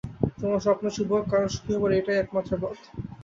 [0.39, 2.77] তোমার স্বপ্ন শুভ হোক, কারণ সুখী হবার এটাই একমাত্র পথ।